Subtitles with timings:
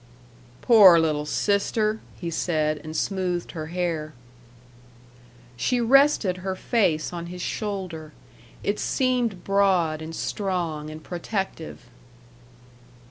[0.63, 4.15] "Poor little sister!" he said, and smoothed her hair.
[5.55, 8.11] She rested her face on his shoulder.
[8.63, 11.85] It seemed broad and strong and protective.